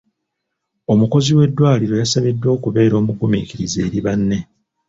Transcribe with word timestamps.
Omukozi 0.91 1.29
w'eddwaliro 1.37 1.95
yasabiddwa 2.01 2.47
okubeera 2.57 2.95
omugumiikiriza 3.01 3.77
eri 3.87 3.99
banne. 4.05 4.39